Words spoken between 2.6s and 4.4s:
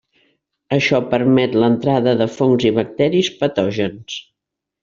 i bacteris patògens.